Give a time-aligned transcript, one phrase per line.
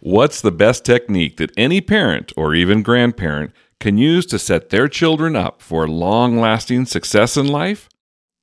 [0.00, 3.50] What's the best technique that any parent or even grandparent
[3.80, 7.88] can use to set their children up for long lasting success in life?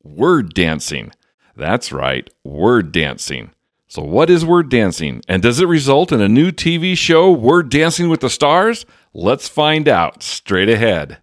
[0.04, 1.13] Word dancing.
[1.55, 3.52] That's right, word dancing.
[3.88, 5.21] So, what is word dancing?
[5.29, 8.85] And does it result in a new TV show, Word Dancing with the Stars?
[9.13, 11.19] Let's find out straight ahead.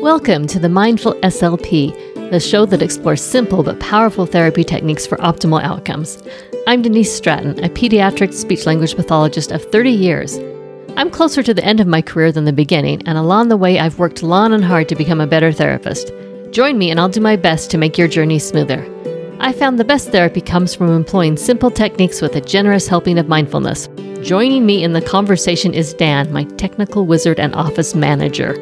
[0.00, 5.16] Welcome to the Mindful SLP, the show that explores simple but powerful therapy techniques for
[5.18, 6.22] optimal outcomes.
[6.68, 10.38] I'm Denise Stratton, a pediatric speech language pathologist of 30 years.
[10.96, 13.80] I'm closer to the end of my career than the beginning, and along the way,
[13.80, 16.12] I've worked long and hard to become a better therapist.
[16.52, 18.86] Join me, and I'll do my best to make your journey smoother.
[19.40, 23.26] I found the best therapy comes from employing simple techniques with a generous helping of
[23.26, 23.88] mindfulness.
[24.22, 28.54] Joining me in the conversation is Dan, my technical wizard and office manager.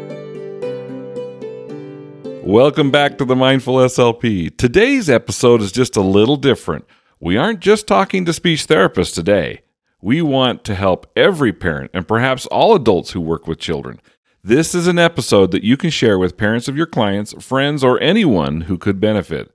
[2.49, 4.57] Welcome back to the Mindful SLP.
[4.57, 6.87] Today's episode is just a little different.
[7.21, 9.61] We aren't just talking to speech therapists today.
[10.01, 14.01] We want to help every parent and perhaps all adults who work with children.
[14.43, 18.01] This is an episode that you can share with parents of your clients, friends, or
[18.01, 19.55] anyone who could benefit.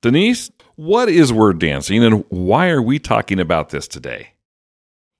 [0.00, 4.30] Denise, what is word dancing and why are we talking about this today?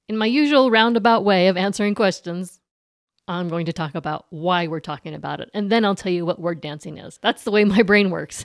[0.08, 2.59] In my usual roundabout way of answering questions,
[3.30, 6.26] I'm going to talk about why we're talking about it, and then I'll tell you
[6.26, 7.18] what word dancing is.
[7.22, 8.44] That's the way my brain works.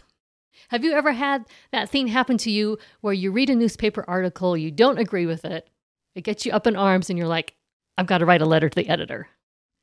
[0.70, 4.56] Have you ever had that thing happen to you where you read a newspaper article,
[4.56, 5.68] you don't agree with it,
[6.14, 7.56] it gets you up in arms, and you're like,
[7.98, 9.28] I've got to write a letter to the editor.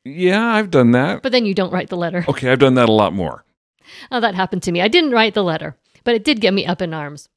[0.05, 1.23] Yeah, I've done that.
[1.23, 2.25] But then you don't write the letter.
[2.29, 3.45] Okay, I've done that a lot more.
[4.11, 4.81] Oh, that happened to me.
[4.81, 7.29] I didn't write the letter, but it did get me up in arms.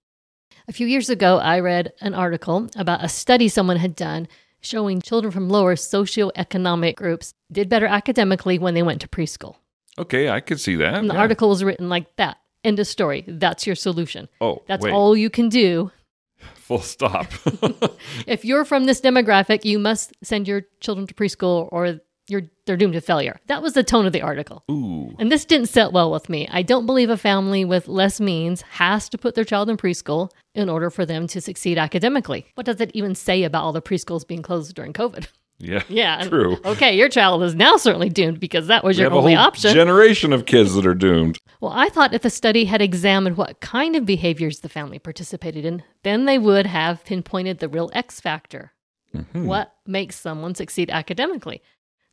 [0.67, 4.27] A few years ago, I read an article about a study someone had done
[4.61, 9.56] showing children from lower socioeconomic groups did better academically when they went to preschool.
[9.98, 10.95] Okay, I could see that.
[10.95, 11.20] And the yeah.
[11.20, 12.38] article was written like that.
[12.64, 13.23] End of story.
[13.28, 14.28] That's your solution.
[14.42, 14.92] Oh, That's wait.
[14.92, 15.92] all you can do.
[16.56, 17.28] Full stop.
[18.28, 22.77] If you're from this demographic, you must send your children to preschool or you're they're
[22.77, 23.39] doomed to failure.
[23.48, 24.64] That was the tone of the article.
[24.72, 25.16] Ooh.
[25.20, 26.48] And this didn't sit well with me.
[26.52, 30.32] I don't believe a family with less means has to put their child in preschool
[30.55, 32.48] in order for them to succeed academically.
[32.55, 35.27] What does it even say about all the preschools being closed during COVID?
[35.60, 35.83] Yeah.
[35.89, 36.27] Yeah.
[36.27, 36.58] True.
[36.66, 39.73] Okay, your child is now certainly doomed because that was We your only option.
[39.73, 41.38] generation of kids that are doomed.
[41.61, 45.64] well, I thought if the study had examined what kind of behaviors the family participated
[45.64, 48.73] in, then they would have pinpointed the real X factor.
[49.16, 49.45] Mhm.
[49.45, 51.61] What makes someone succeed academically?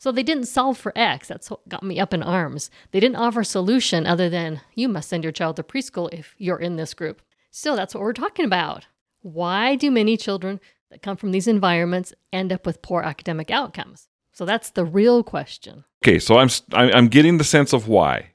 [0.03, 1.29] So they didn't solve for X.
[1.29, 2.73] That's what got me up in arms.
[2.91, 6.35] They didn't offer a solution other than you must send your child to preschool if
[6.39, 7.23] you're in this group.
[7.53, 8.89] So that's what we're talking about.
[9.21, 10.59] Why do many children
[10.91, 14.09] that come from these environments end up with poor academic outcomes?
[14.33, 15.85] So that's the real question.
[16.03, 18.33] Okay, so I'm I'm getting the sense of why.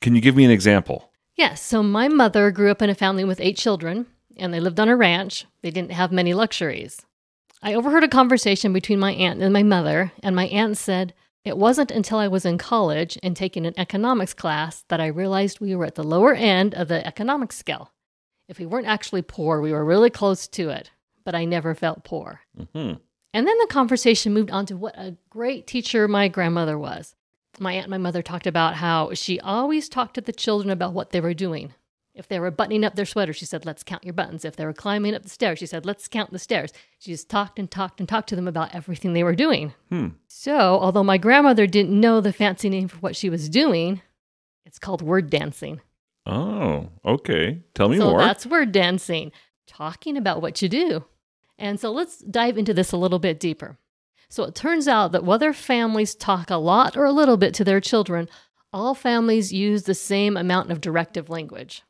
[0.00, 1.12] Can you give me an example?
[1.36, 4.80] Yes, so my mother grew up in a family with eight children, and they lived
[4.80, 5.46] on a ranch.
[5.62, 7.06] They didn't have many luxuries.
[7.66, 11.14] I overheard a conversation between my aunt and my mother, and my aunt said,
[11.46, 15.60] It wasn't until I was in college and taking an economics class that I realized
[15.60, 17.90] we were at the lower end of the economic scale.
[18.48, 20.90] If we weren't actually poor, we were really close to it,
[21.24, 22.40] but I never felt poor.
[22.54, 22.92] hmm
[23.32, 27.14] And then the conversation moved on to what a great teacher my grandmother was.
[27.58, 30.92] My aunt and my mother talked about how she always talked to the children about
[30.92, 31.72] what they were doing.
[32.14, 34.44] If they were buttoning up their sweater, she said, Let's count your buttons.
[34.44, 36.72] If they were climbing up the stairs, she said, Let's count the stairs.
[36.98, 39.74] She just talked and talked and talked to them about everything they were doing.
[39.88, 40.08] Hmm.
[40.28, 44.00] So, although my grandmother didn't know the fancy name for what she was doing,
[44.64, 45.80] it's called word dancing.
[46.26, 47.62] Oh, okay.
[47.74, 48.18] Tell me so more.
[48.18, 49.32] that's word dancing,
[49.66, 51.04] talking about what you do.
[51.58, 53.76] And so let's dive into this a little bit deeper.
[54.28, 57.64] So it turns out that whether families talk a lot or a little bit to
[57.64, 58.28] their children,
[58.72, 61.82] all families use the same amount of directive language.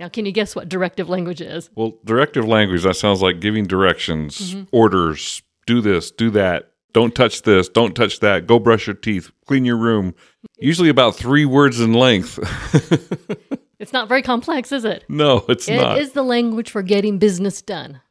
[0.00, 1.70] Now, can you guess what directive language is?
[1.76, 4.62] well, directive language, that sounds like giving directions, Mm-hmm.
[4.72, 9.30] orders, do this, do that, don't touch this, don't touch that, go brush your teeth,
[9.46, 10.14] clean your room.
[10.58, 12.38] Usually about three words in length.
[13.78, 15.04] It's not very complex, is it?
[15.08, 15.96] no, it's It not.
[15.98, 18.02] is the language for getting business done.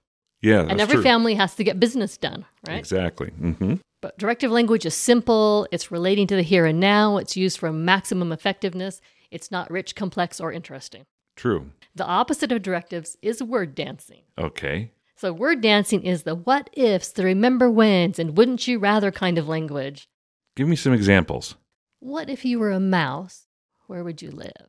[0.41, 1.03] yeah, that's and every true.
[1.03, 2.79] family has to get business done, right?
[2.79, 3.29] Exactly.
[3.39, 3.75] Mm-hmm.
[4.01, 7.71] But directive language is simple, it's relating to the here and now, it's used for
[7.71, 8.99] maximum effectiveness,
[9.29, 11.05] it's not rich, complex, or interesting.
[11.39, 11.71] True.
[11.95, 14.23] The opposite of directives is word dancing.
[14.37, 14.91] Okay.
[15.15, 19.37] So, word dancing is the what ifs, the remember whens, and wouldn't you rather kind
[19.37, 20.09] of language.
[20.57, 21.55] Give me some examples.
[22.01, 23.47] What if you were a mouse?
[23.87, 24.67] Where would you live?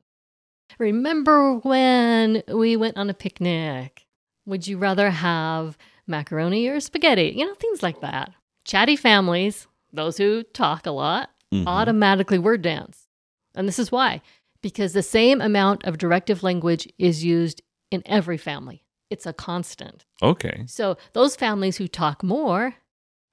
[0.79, 4.07] Remember when we went on a picnic?
[4.47, 5.77] Would you rather have
[6.07, 7.35] macaroni or spaghetti?
[7.37, 8.33] You know, things like that.
[8.65, 11.67] Chatty families, those who talk a lot, Mhm.
[11.67, 13.09] automatically word dance.
[13.57, 14.23] And this is why
[14.63, 18.85] because the same amount of directive language is used in every family.
[19.11, 20.05] It's a constant.
[20.23, 20.65] Okay.
[20.67, 22.75] So those families who talk more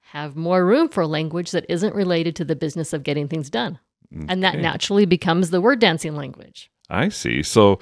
[0.00, 3.78] have more room for language that isn't related to the business of getting things done.
[4.26, 6.70] And that naturally becomes the word dancing language.
[6.88, 7.42] I see.
[7.42, 7.78] So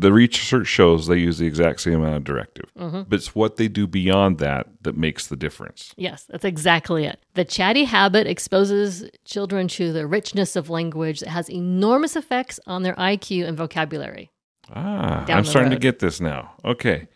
[0.00, 3.06] the research shows they use the exact same amount of directive, Mhm.
[3.08, 5.92] but it's what they do beyond that that makes the difference.
[5.96, 7.20] Yes, that's exactly it.
[7.34, 12.82] The chatty habit exposes children to the richness of language that has enormous effects on
[12.82, 14.30] their IQ and vocabulary.
[14.74, 16.52] Ah, I'm starting to get this now.
[16.64, 17.08] Okay.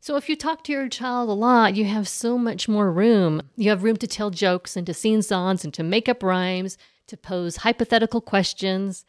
[0.00, 3.42] So if you talk to your child a lot, you have so much more room.
[3.56, 6.78] You have room to tell jokes and to sing songs and to make up rhymes,
[7.08, 9.04] to pose hypothetical questions,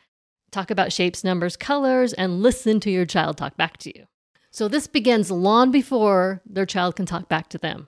[0.52, 4.06] talk about shapes, numbers, colors, and listen to your child talk back to you.
[4.52, 7.88] So this begins long before their child can talk back to them.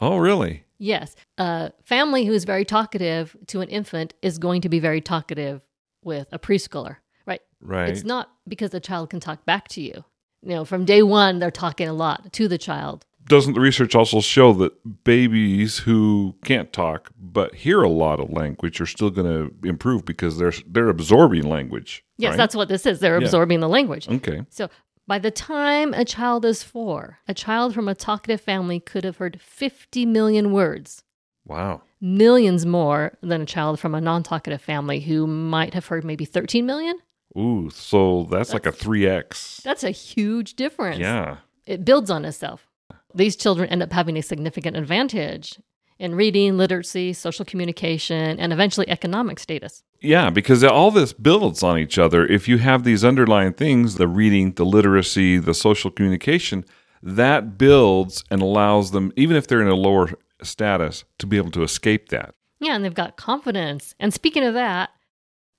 [0.00, 0.64] Oh, really?
[0.78, 5.00] Yes, a family who is very talkative to an infant is going to be very
[5.00, 5.62] talkative
[6.02, 6.96] with a preschooler,
[7.26, 7.40] right?
[7.60, 7.88] Right.
[7.88, 10.04] It's not because the child can talk back to you.
[10.42, 13.06] You know, from day one, they're talking a lot to the child.
[13.26, 18.30] Doesn't the research also show that babies who can't talk but hear a lot of
[18.30, 22.04] language are still going to improve because they're they're absorbing language?
[22.18, 22.36] Yes, right?
[22.36, 23.00] that's what this is.
[23.00, 23.24] They're Yeah.
[23.24, 24.08] absorbing the language.
[24.08, 24.42] okay.
[24.50, 24.68] So
[25.06, 29.16] by the time a child is four, a child from a talkative family could have
[29.18, 31.02] heard 50 million words,
[31.46, 31.82] Wow.
[32.00, 36.24] millions more than a child from a non talkative family who might have heard maybe
[36.24, 36.98] 13 million.
[37.36, 39.60] Ooh, so that's, like a three x.
[39.64, 40.98] That's a huge difference.
[40.98, 41.38] Yeah.
[41.66, 42.68] It builds on itself.
[43.14, 45.60] These children end up having a significant advantage
[45.98, 49.84] in reading, literacy, social communication, and eventually economic status.
[50.00, 52.26] Yeah, because all this builds on each other.
[52.26, 56.64] If you have these underlying things, the reading, the literacy, the social communication,
[57.02, 60.10] that builds and allows them, even if they're in a lower
[60.42, 62.34] status, to be able to escape that.
[62.60, 63.94] Yeah, and they've got confidence.
[64.00, 64.90] And speaking of that,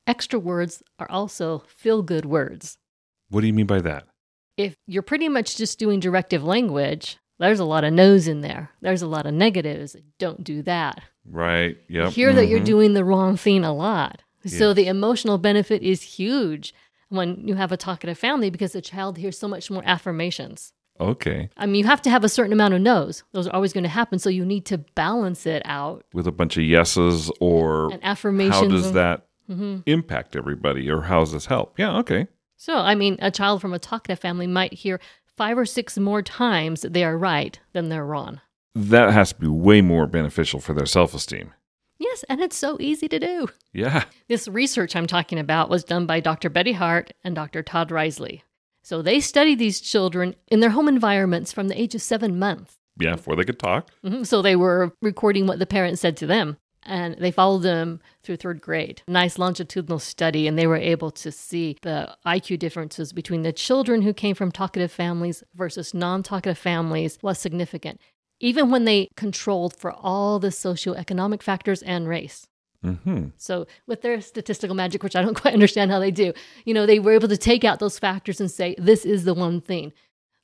[0.06, 2.78] extra words are also feel good words.
[3.30, 4.08] What do you mean by that?
[4.58, 8.70] If you're pretty much just doing directive language, there's a lot of no's in there.
[8.82, 9.96] There's a lot of negatives.
[10.20, 11.02] Don't do that.
[11.30, 11.78] Right.
[11.90, 12.14] Yep.
[12.14, 12.66] Hear that you're mhm.
[12.66, 14.22] doing the wrong thing a lot.
[14.46, 16.74] So the emotional benefit is huge
[17.10, 20.72] when you have a talkative family because the child hears so much more affirmations.
[21.00, 21.50] Okay.
[21.58, 23.24] I mean, you have to have a certain amount of no's.
[23.34, 24.20] Those are always going to happen.
[24.20, 26.06] So you need to balance it out.
[26.14, 28.56] With a bunch of yeses or And affirmations.
[28.56, 29.82] how does that Mhm.
[29.88, 31.78] impact everybody or how does this help?
[31.80, 32.28] Yeah, okay.
[32.56, 35.00] So, I mean, a child from a talkative family might hear
[35.38, 38.42] five or six more times they are right than they're wrong.
[38.74, 41.54] That has to be way more beneficial for their self esteem.
[41.98, 43.48] Yes, and it's so easy to do.
[43.74, 44.04] Yeah.
[44.28, 46.50] This research I'm talking about was done by Dr.
[46.50, 47.64] Betty Hart and Dr.
[47.64, 48.44] Todd Risley.
[48.84, 52.76] So they studied these children in their home environments from the age of seven months.
[53.00, 53.90] Yeah, before they could talk.
[54.04, 54.26] Mhm.
[54.28, 56.58] So they were recording what the parents said to them.
[56.84, 59.02] And they followed them through third grade.
[59.08, 64.02] Nice longitudinal study, and they were able to see the IQ differences between the children
[64.02, 68.00] who came from talkative families versus non talkative families was significant,
[68.40, 72.48] even when they controlled for all the socioeconomic factors and race.
[72.84, 76.34] hmm So, with their statistical magic, which I don't quite understand how they do,
[76.66, 79.34] you know, they were able to take out those factors and say, this is the
[79.34, 79.94] one thing.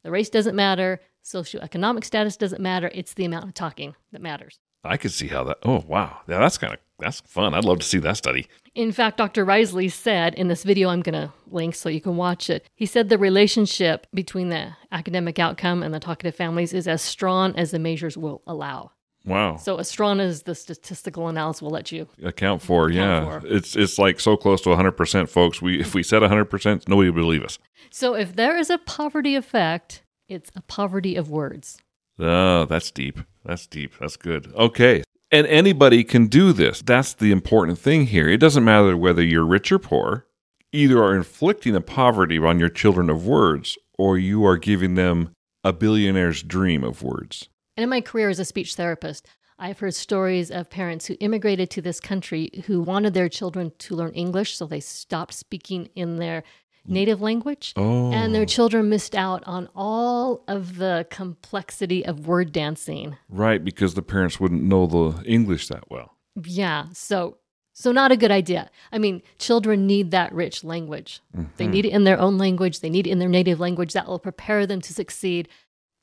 [0.03, 4.59] The race doesn't matter, socioeconomic status doesn't matter, it's the amount of talking that matters.
[4.83, 5.59] I could see how that.
[5.63, 6.21] Oh, wow.
[6.27, 7.53] Yeah, that's kind of that's fun.
[7.53, 8.47] I'd love to see that study.
[8.73, 9.43] In fact, Dr.
[9.43, 12.85] Risley said in this video I'm going to link so you can watch it, he
[12.85, 17.71] said the relationship between the academic outcome and the talkative families is as strong as
[17.71, 18.91] the measures will allow.
[19.25, 19.57] Wow.
[19.57, 22.07] So, as strong as the statistical analysis will let you.
[22.23, 23.47] account for yeah for.
[23.47, 27.15] it's it's like so close to 100% folks we if we said 100% nobody would
[27.15, 27.59] believe us
[27.91, 31.77] So, if there is a poverty effect, it's a poverty of words.
[32.19, 36.81] oh that's deep that's deep that's good okay and anybody can do this.
[36.81, 38.27] That's the important thing here.
[38.27, 40.27] It doesn't matter whether you're rich or poor.
[40.73, 45.33] Either are inflicting a poverty on your children of words or you are giving them
[45.63, 47.49] a billionaire's dream of words.
[47.77, 49.27] And in my career as a speech therapist,
[49.59, 53.95] I've heard stories of parents who immigrated to this country who wanted their children to
[53.95, 56.43] learn English, so they stopped speaking in their
[56.87, 56.91] Mm.
[56.93, 57.73] native language.
[57.75, 58.45] oh And their oh.
[58.45, 63.17] children missed out on all of the complexity of word dancing.
[63.29, 67.37] right because the parents wouldn't know the english that well Yeah, so
[67.73, 68.69] so not a good idea.
[68.91, 71.21] I mean, children need that rich language.
[71.33, 71.71] They mm-hmm.
[71.71, 74.19] need it in their own language, they need it in their native language that will
[74.19, 75.47] prepare them to succeed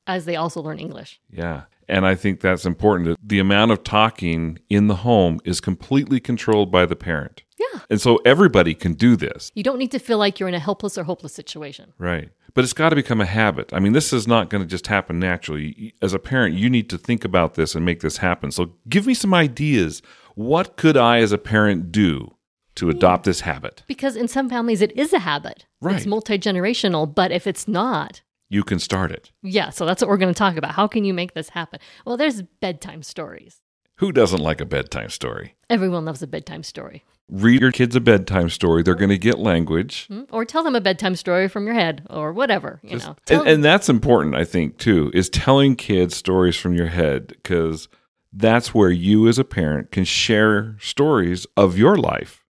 [0.07, 1.21] as they also learn English.
[1.31, 1.63] Yeah.
[1.87, 3.17] And I think that's important.
[3.23, 7.43] The amount of talking in the home is completely controlled by the parent.
[7.59, 7.81] Yeah.
[7.89, 9.51] And so everybody can do this.
[9.53, 11.93] You don't need to feel like you're in a helpless or hopeless situation.
[11.97, 12.29] Right.
[12.53, 13.73] But it's got to become a habit.
[13.73, 15.93] I mean, this is not going to just happen naturally.
[16.01, 18.51] As a parent, you need to think about this and make this happen.
[18.51, 20.01] So give me some ideas.
[20.35, 22.35] What could I, as a parent, do
[22.75, 23.83] to adopt this habit?
[23.87, 25.65] Because in some families, it is a habit.
[25.81, 25.95] Right.
[25.97, 27.13] It's multi generational.
[27.13, 29.31] But if it's not, You can start it.
[29.43, 30.71] Yeah, so that's what we're going to talk about.
[30.71, 31.79] How can you make this happen?
[32.05, 33.61] Well, there's bedtime stories.
[33.97, 35.55] Who doesn't like a bedtime story?
[35.69, 37.03] Everyone loves a bedtime story.
[37.29, 38.81] Read your kids a bedtime story.
[38.83, 40.07] They're going to get language.
[40.07, 40.23] Hmm?
[40.31, 43.15] Or tell them a bedtime story from your head or whatever, you Just- know.
[43.25, 47.27] Tell and, and that's important, I think, too, is telling kids stories from your head
[47.27, 47.87] because
[48.33, 52.43] that's where you as a parent can share stories of your life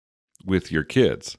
[0.46, 1.38] with your kids.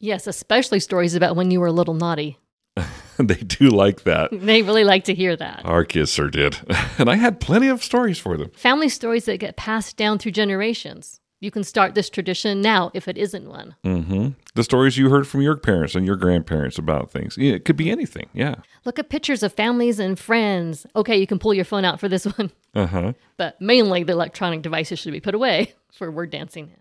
[0.00, 2.38] yes, especially stories about when you were a little naughty.
[3.18, 4.30] they do like that.
[4.32, 5.62] They really like to hear that.
[5.64, 6.56] Our kids sure did.
[6.98, 8.50] and I had plenty of stories for them.
[8.50, 11.20] Family stories that get passed down through generations.
[11.44, 13.74] You can start this tradition now if it isn't one.
[13.84, 17.36] hmm The stories you heard from your parents and your grandparents about things.
[17.36, 18.30] Yeah, it could be anything.
[18.32, 18.54] Yeah.
[18.86, 20.86] Look at pictures of families and friends.
[20.96, 23.12] Okay, you can pull your phone out for this one, Uh huh.
[23.36, 26.72] but mainly the electronic devices should be put away for word dancing.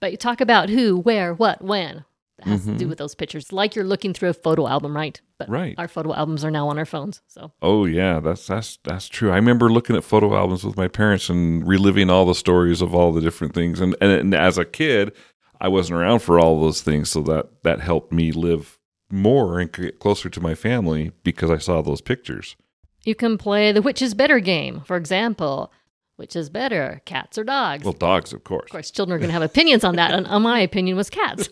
[0.00, 2.04] But you talk about who, where, what, when.
[2.38, 2.88] That has to do mm-hmm.
[2.88, 3.52] with those pictures.
[3.52, 5.20] Like you're looking through a photo album, right?
[5.38, 5.74] But Right.
[5.78, 7.22] our photo albums are now on our phones.
[7.28, 9.30] So Oh yeah, that's that's that's true.
[9.30, 12.94] I remember looking at photo albums with my parents and reliving all the stories of
[12.94, 13.80] all the different things.
[13.80, 15.12] And and, and as a kid,
[15.60, 18.78] I wasn't around for all those things, so that that helped me live
[19.10, 22.56] more and get closer to my family because I saw those pictures.
[23.04, 24.82] you can play the which is better game.
[24.86, 25.70] For example,
[26.16, 27.84] which is better, cats or dogs?
[27.84, 28.64] Well, dogs, of course.
[28.64, 31.10] Of course, children are going to have opinions on that, and uh, my opinion was
[31.10, 31.48] cats.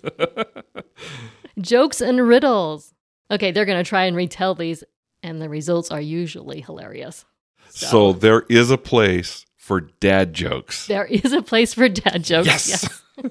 [1.61, 2.95] Jokes and riddles.
[3.31, 4.85] Okay, they're going to try and retell these,
[5.23, 7.25] and the results are usually hilarious.
[7.71, 10.87] So there is a place for dad jokes.
[10.87, 12.69] There is a place for dad jokes.
[12.69, 13.02] Yes.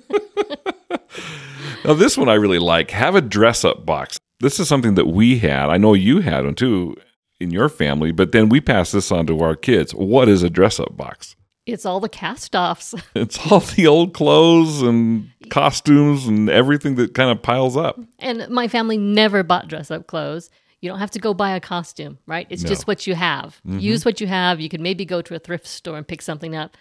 [1.85, 2.91] now this one I really like.
[2.91, 4.17] Have a dress up box.
[4.39, 5.69] This is something that we had.
[5.69, 6.95] I know you had one too
[7.41, 9.93] in your family, but then we pass this on to our kids.
[9.93, 11.35] What is a dress up box?
[11.65, 12.93] It's all the cast offs.
[13.15, 17.99] It's all the old clothes and costumes and everything that kind of piles up.
[18.19, 20.49] And my family never bought dress up clothes.
[20.81, 22.47] You don't have to go buy a costume, right?
[22.49, 22.69] It's No.
[22.69, 23.61] just what you have.
[23.67, 23.79] Mm-hmm.
[23.79, 24.59] Use what you have.
[24.59, 26.75] You could maybe go to a thrift store and pick something up.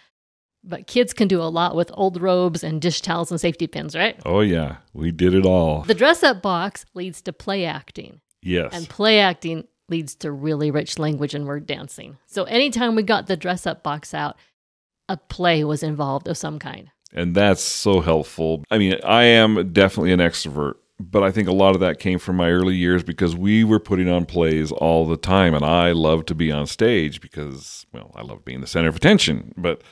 [0.63, 3.95] But kids can do a lot with old robes and dish towels and safety pins,
[3.95, 4.19] right?
[4.25, 5.83] Oh yeah, we did it all.
[5.83, 8.21] The dress up box leads to play acting.
[8.43, 8.71] Yes.
[8.73, 12.17] And play acting leads to really rich language and word dancing.
[12.25, 14.37] So anytime we got the dress up box out,
[15.07, 16.89] a play was involved of some kind.
[17.13, 18.63] And that's so helpful.
[18.71, 22.17] I mean, I am definitely an extrovert, but I think a lot of that came
[22.17, 25.91] from my early years because we were putting on plays all the time and I
[25.91, 29.83] love to be on stage because well, I love being the center of attention, but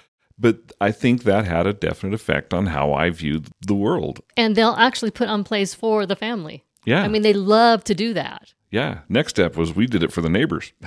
[0.41, 4.21] but I think that had a definite effect on how I viewed the world.
[4.37, 6.63] And they'll actually put on plays for the family.
[6.85, 7.03] Yeah.
[7.03, 8.53] I mean, they love to do that.
[8.71, 8.99] yeah.
[9.09, 10.73] Next step was we did it for the neighbors.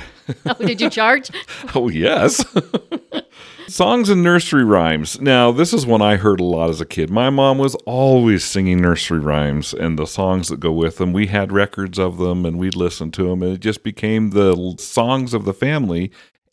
[0.47, 1.31] Oh, did you charge?
[1.75, 2.45] Oh, yes.
[3.69, 5.21] Songs and nursery rhymes.
[5.21, 7.11] Now, this is one I heard a lot as a kid.
[7.11, 11.13] My mom was always singing nursery rhymes and the songs that go with them.
[11.13, 14.75] We had records of them and we'd listen to them, and it just became the
[14.79, 16.11] songs of the family.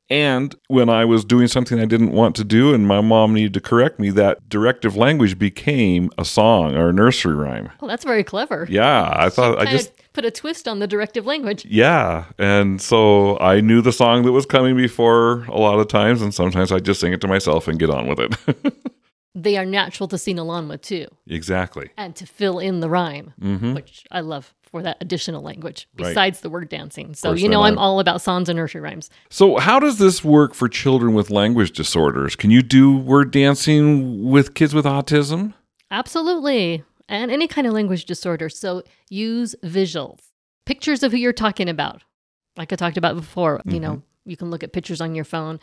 [0.10, 3.54] And when I was doing something I didn't want to do and my mom needed
[3.54, 7.70] to correct me, that directive language became a song or a nursery rhyme.
[7.80, 8.66] Well, that's very clever.
[8.70, 11.64] Yeah, I thought I just put a twist on the directive language.
[11.66, 16.22] yeah, and so I knew the song that was coming before a lot of times,
[16.24, 18.74] and sometimes I just sing it to myself and get on with it.
[19.36, 21.92] They are natural to sing along with too, exactly.
[21.96, 26.10] and to fill in the rhyme, hmm which I love for that additional language Right.
[26.10, 27.14] besides the word dancing.
[27.16, 29.10] So you know, I'm all about songs and nursery rhymes.
[29.30, 32.36] So, how does this work for children with language disorders?
[32.36, 35.54] Can you do word dancing with kids with autism?
[35.92, 36.84] Absolutely.
[37.08, 38.50] And any kind of language disorder.
[38.50, 40.20] So use visuals,
[40.66, 42.04] pictures of who you're talking about.
[42.56, 44.30] Like I talked about before, you know, mm-hmm.
[44.30, 45.60] you can look at pictures on your phone.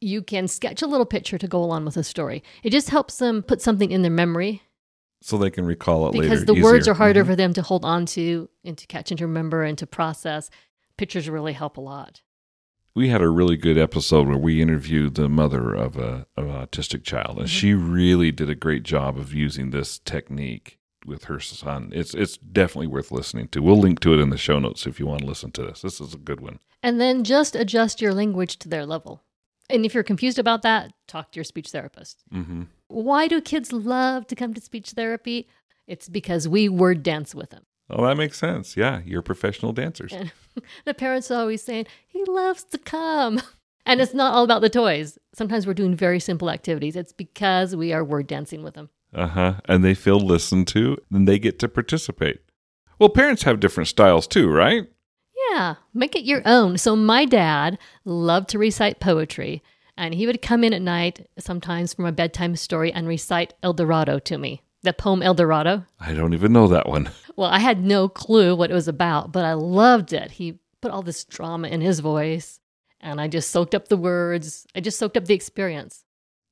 [0.00, 2.42] You can sketch a little picture to go along with a story.
[2.62, 4.62] It just helps them put something in their memory
[5.26, 6.44] So they can recall it because later.
[6.44, 7.28] Because the words are harder Mhm.
[7.28, 10.50] for them to hold on to and to catch and to remember and to process.
[10.98, 12.20] Pictures really help a lot.
[12.94, 16.52] We had a really good episode where we interviewed the mother of a of an
[16.66, 17.40] autistic child, Mm-hmm.
[17.40, 21.90] and she really did a great job of using this technique with her son.
[21.94, 23.62] It's it's definitely worth listening to.
[23.62, 25.80] We'll link to it in the show notes if you want to listen to this.
[25.80, 26.58] This is a good one.
[26.82, 29.22] And then just adjust your language to their level.
[29.70, 32.22] And if you're confused about that, talk to your speech therapist.
[32.30, 32.64] Mm-hmm.
[32.94, 35.48] Why do kids love to come to speech therapy?
[35.86, 37.64] It's because we word dance with them.
[37.90, 38.76] Oh, that makes sense.
[38.76, 40.12] Yeah, you're professional dancers.
[40.12, 40.32] And
[40.84, 43.42] the parents are always saying, he loves to come.
[43.86, 45.18] And it's not all about the toys.
[45.34, 46.96] Sometimes we're doing very simple activities.
[46.96, 48.88] It's because we are word dancing with them.
[49.12, 49.54] Uh huh.
[49.66, 52.40] And they feel listened to, and they get to participate.
[52.98, 54.86] Well, parents have different styles too, right?
[55.50, 56.78] Yeah, make it your own.
[56.78, 59.62] So my dad loved to recite poetry,
[59.96, 63.72] and he would come in at night sometimes from a bedtime story and recite El
[63.72, 64.62] Dorado to me.
[64.82, 65.84] The poem El Dorado.
[65.98, 67.10] I don't even know that one.
[67.36, 70.30] Well, I had no clue what it was about, but I loved it.
[70.30, 72.60] He put all this drama in his voice.
[73.00, 74.68] And I just soaked up the words.
[74.76, 76.04] I just soaked up the experience.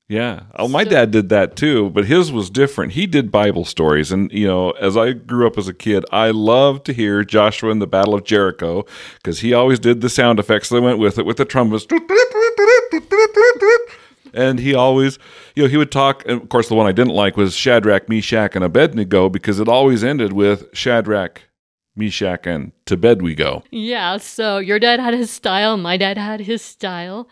[0.09, 0.41] Yeah.
[0.59, 2.95] Oh, my So- dad did that too, but his was different.
[2.95, 4.11] He did Bible stories.
[4.11, 7.71] And, you know, as I grew up as a kid, I loved to hear Joshua
[7.71, 8.85] in the Battle of Jericho
[9.15, 11.87] because he always did the sound effects that went with it with the trumpets.
[14.35, 15.19] And he always,
[15.55, 16.23] you know, he would talk.
[16.27, 19.69] And of course, the one I didn't like was Shadrach, Meshach, and Abednego because it
[19.69, 21.43] always ended with Shadrach,
[21.95, 23.63] Meshach, and to bed we go.
[23.71, 27.29] Yeah, so your dad had his style, my dad had his style.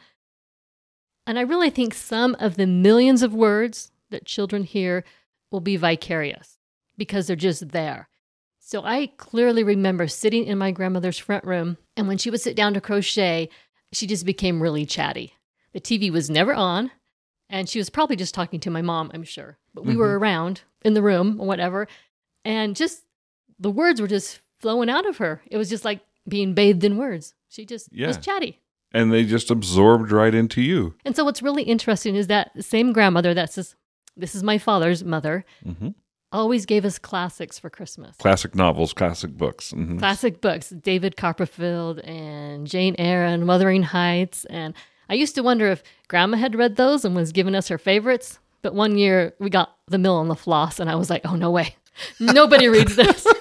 [1.26, 5.04] And I really think some of the millions of words that children hear
[5.50, 6.58] will be vicarious
[6.96, 8.08] because they're just there.
[8.58, 12.56] So I clearly remember sitting in my grandmother's front room, and when she would sit
[12.56, 13.48] down to crochet,
[13.92, 15.34] she just became really chatty.
[15.72, 16.90] The TV was never on,
[17.48, 19.58] and she was probably just talking to my mom, I'm sure.
[19.74, 21.86] But we were around in the room or whatever,
[22.44, 23.02] and just
[23.58, 25.42] the words were just flowing out of her.
[25.50, 27.34] It was just like being bathed in words.
[27.48, 28.08] She just yeah.
[28.08, 28.60] was chatty.
[28.92, 30.94] And they just absorbed right into you.
[31.04, 33.76] And so what's really interesting is that same grandmother that says,
[34.16, 35.90] This is my father's mother, hmm
[36.32, 38.16] always gave us classics for Christmas.
[38.16, 39.72] Classic novels, classic books.
[39.72, 44.44] hmm Classic books, David Copperfield and Jane Eyre and Wuthering Heights.
[44.46, 44.74] And
[45.10, 48.38] I used to wonder if grandma had read those and was giving us her favorites.
[48.62, 51.34] But one year we got The Mill on the Floss, and I was like, oh,
[51.34, 51.74] no way.
[52.20, 53.26] Nobody reads this.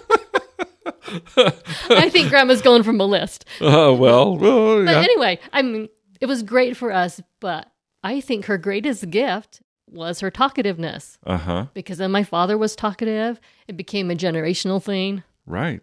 [1.89, 3.45] I think grandma's going from a list.
[3.61, 4.99] Oh, well, well, But yeah.
[5.01, 7.71] anyway, I mean, it was great for us, but
[8.03, 11.17] I think her greatest gift was her talkativeness.
[11.25, 11.65] Uh huh.
[11.73, 13.39] Because then my father was talkative.
[13.67, 15.23] It became a generational thing.
[15.45, 15.81] Right.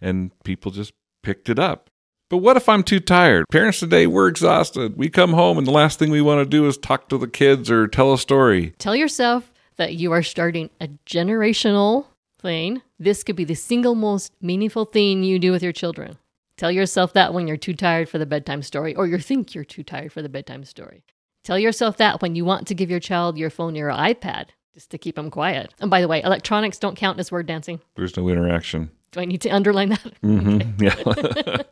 [0.00, 1.90] And people just picked it up.
[2.32, 3.44] But what if I'm too tired?
[3.52, 4.96] Parents today, we're exhausted.
[4.96, 7.28] We come home and the last thing we want to do is talk to the
[7.28, 8.72] kids or tell a story.
[8.78, 12.06] Tell yourself that you are starting a generational
[12.40, 12.80] thing.
[12.98, 16.16] This could be the single most meaningful thing you do with your children.
[16.56, 19.62] Tell yourself that when you're too tired for the bedtime story or you think you're
[19.62, 21.04] too tired for the bedtime story.
[21.44, 24.46] Tell yourself that when you want to give your child your phone or your iPad
[24.72, 25.74] just to keep them quiet.
[25.80, 27.82] And by the way, electronics don't count as word dancing.
[27.94, 28.90] There's no interaction.
[29.12, 30.00] Do I need to underline that?
[30.22, 30.82] Mm-hmm.
[30.82, 31.62] Yeah.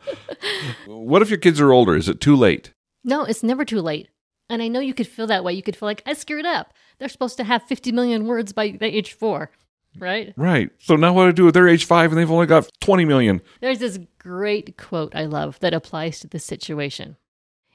[0.87, 1.97] what if your kids are older?
[1.97, 2.73] Is it too late?
[3.03, 4.09] No, it's never too late.
[4.49, 5.53] And I know you could feel that way.
[5.53, 6.75] You could feel like, I screwed up.
[6.99, 9.51] They're supposed to have 50 million words by the age four,
[9.99, 10.35] right?
[10.37, 10.71] Right.
[10.79, 11.53] So now what do I do?
[11.53, 13.41] They're age five and they've only got 20 million.
[13.61, 17.17] There's this great quote I love that applies to this situation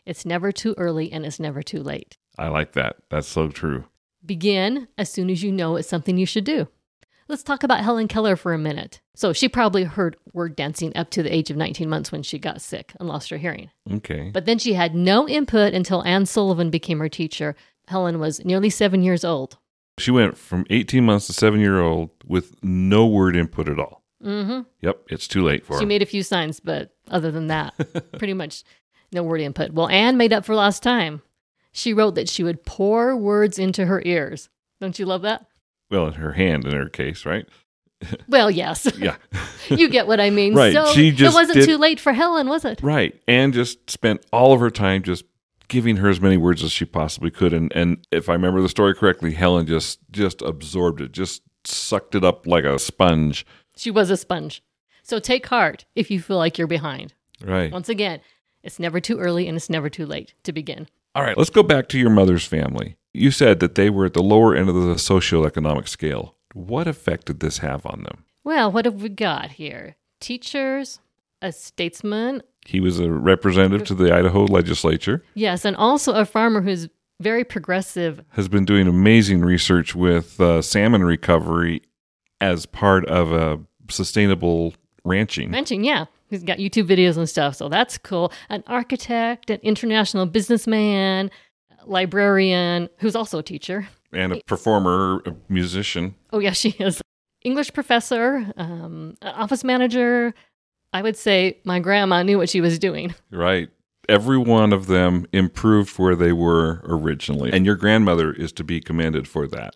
[0.06, 2.18] It's never too early and it's never too late.
[2.38, 2.98] I like that.
[3.10, 3.86] That's so true.
[4.26, 6.68] Begin as soon as you know it's something you should do.
[7.28, 9.02] Let's talk about Helen Keller for a minute.
[9.16, 12.38] So, she probably heard word dancing up to the age of 19 months when she
[12.38, 13.72] got sick and lost her hearing.
[13.92, 14.30] Okay.
[14.32, 17.56] But then she had no input until Anne Sullivan became her teacher.
[17.88, 19.58] Helen was nearly seven years old.
[19.98, 24.04] She went from 18 months to seven year old with no word input at all.
[24.24, 24.62] Mm-hmm.
[24.82, 25.04] Yep.
[25.10, 25.80] It's too late for She her.
[25.82, 27.74] She made a few signs, but other than that,
[28.18, 28.64] pretty much
[29.12, 29.72] no word input.
[29.72, 31.22] Well, Anne made up for lost time.
[31.72, 34.50] She wrote that she would pour words into her ears.
[34.82, 35.46] Don't you love that?
[35.90, 37.46] Well, in her hand in her case, right?
[38.28, 38.88] Well, yes.
[38.98, 39.16] Yeah.
[39.70, 40.54] you get what I mean.
[40.54, 40.74] Right.
[40.74, 42.82] So She it wasn't did- too late for Helen, was it?
[42.84, 43.20] Right.
[43.28, 45.24] And just spent all of her time just
[45.70, 47.54] giving her as many words as she possibly could.
[47.54, 52.14] And and if I remember the story correctly, Helen just just absorbed it, just sucked
[52.16, 53.46] it up like a sponge.
[53.78, 54.62] She was a sponge.
[55.02, 57.14] So take heart if you feel like you're behind.
[57.44, 57.72] Right.
[57.72, 58.20] Once again,
[58.62, 60.88] it's never too early and it's never too late to begin.
[61.16, 62.98] All right, let's go back to your mother's family.
[63.14, 66.36] You said that they were at the lower end of the socioeconomic scale.
[66.54, 68.26] What effect did this have on them?
[68.44, 69.96] Well, what have we got here?
[70.20, 71.00] Teachers,
[71.42, 76.62] a statesman, He was a representative to the Idaho legislature, yes, and also a farmer
[76.62, 76.90] who's
[77.22, 81.82] very progressive has been doing amazing research with uh, salmon recovery
[82.42, 84.74] as part of a sustainable
[85.06, 85.52] ranching.
[85.52, 86.06] Ranching, yeah.
[86.30, 88.32] He's got YouTube videos and stuff, so that's cool.
[88.50, 91.30] An architect, an international businessman,
[91.86, 93.88] librarian, who's also a teacher.
[94.12, 96.16] and a performer, a musician.
[96.32, 97.02] Oh, yeah, she is.
[97.44, 100.34] English professor, um, office manager.
[100.94, 103.14] I would say my grandma knew what she was doing.
[103.30, 103.70] Right.
[104.10, 107.52] Every one of them improved where they were originally.
[107.52, 109.76] And your grandmother is to be commended for that.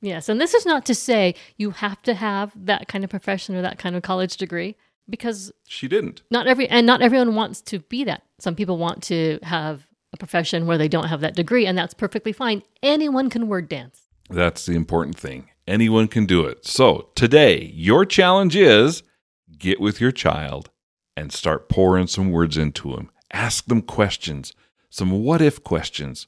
[0.00, 3.54] Yes, and this is not to say you have to have that kind of profession
[3.54, 4.76] or that kind of college degree
[5.08, 6.22] because She didn't.
[6.30, 8.22] not every and not everyone wants to be that.
[8.38, 11.94] Some people want to have a profession where they don't have that degree and that's
[11.94, 12.62] perfectly fine.
[12.82, 14.02] Anyone can word dance.
[14.30, 15.50] That's the important thing.
[15.66, 16.64] Anyone can do it.
[16.66, 19.02] So today, your challenge is
[19.58, 20.70] get with your child
[21.16, 23.10] and start pouring some words into them.
[23.32, 24.52] Ask them questions,
[24.90, 26.26] some what if questions.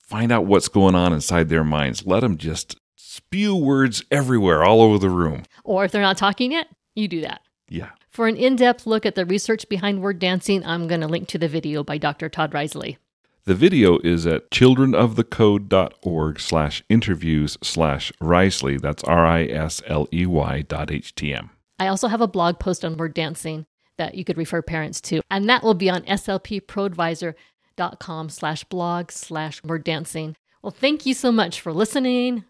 [0.00, 2.06] Find out what's going on inside their minds.
[2.06, 5.42] Let them just spew words everywhere, all over the room.
[5.64, 7.40] Or if they're not talking yet, you do that.
[7.68, 7.90] Yeah.
[8.18, 11.28] For an in depth look at the research behind word dancing, I'm going to link
[11.28, 12.28] to the video by Dr.
[12.28, 12.98] Todd Risley.
[13.44, 18.76] The video is at childrenofthecode.org slash interviews slash Risley.
[18.76, 21.50] That's R I S L E Y dot H T M.
[21.78, 23.66] I also have a blog post on word dancing
[23.98, 29.62] that you could refer parents to, and that will be on slpproadvisor.com slash blog slash
[29.62, 30.34] word dancing.
[30.60, 32.42] Well, thank you so much for listening.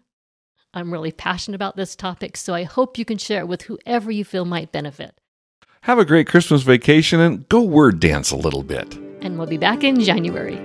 [0.73, 4.09] I'm really passionate about this topic, so I hope you can share it with whoever
[4.09, 5.18] you feel might benefit.
[5.83, 8.95] Have a great Christmas vacation and go word dance a little bit.
[9.21, 10.57] And we'll be back in January.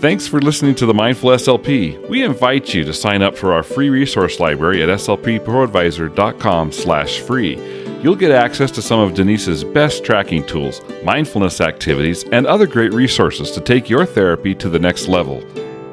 [0.00, 2.08] Thanks for listening to the Mindful SLP.
[2.08, 7.56] We invite you to sign up for our free resource library at slpproadvisor.com slash free.
[8.00, 12.94] You'll get access to some of Denise's best tracking tools, mindfulness activities, and other great
[12.94, 15.44] resources to take your therapy to the next level.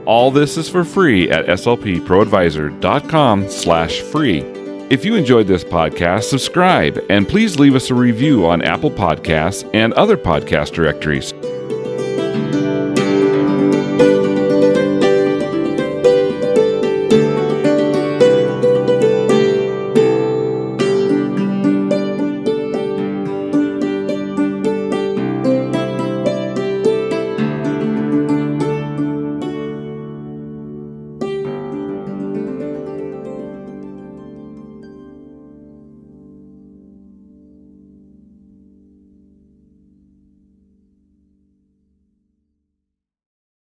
[0.07, 4.39] All this is for free at slpproadvisor.com slash free.
[4.89, 9.69] If you enjoyed this podcast, subscribe and please leave us a review on Apple Podcasts
[9.73, 11.33] and other podcast directories.